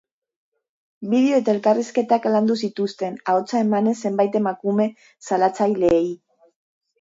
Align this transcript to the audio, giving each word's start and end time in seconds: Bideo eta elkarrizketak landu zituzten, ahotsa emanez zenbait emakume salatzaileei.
Bideo 1.09 1.35
eta 1.41 1.53
elkarrizketak 1.57 2.25
landu 2.35 2.55
zituzten, 2.67 3.19
ahotsa 3.35 3.61
emanez 3.67 3.95
zenbait 4.09 4.39
emakume 4.41 4.89
salatzaileei. 5.29 6.03